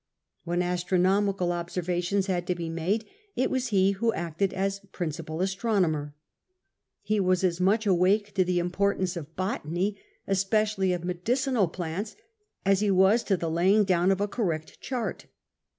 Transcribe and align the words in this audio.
When 0.45 0.63
astronomical 0.63 1.51
observations 1.51 2.25
had 2.25 2.47
to 2.47 2.55
be 2.55 2.69
made 2.69 3.05
it 3.35 3.51
was 3.51 3.67
he 3.67 3.91
who 3.91 4.11
acted 4.13 4.51
as 4.51 4.81
principal 4.91 5.41
astronomer. 5.43 6.15
He 7.03 7.19
was 7.19 7.43
as 7.43 7.61
much 7.61 7.85
awake 7.85 8.33
to 8.33 8.43
the 8.43 8.57
importance 8.57 9.15
of 9.15 9.35
botany, 9.35 9.97
especially 10.25 10.91
of 10.91 11.03
medicinal 11.03 11.67
plants, 11.67 12.15
as 12.65 12.79
he 12.79 12.89
was 12.89 13.21
to 13.25 13.37
the 13.37 13.51
laying 13.51 13.83
down 13.83 14.09
of 14.09 14.19
a 14.19 14.27
correct 14.27 14.81
chart. 14.81 15.27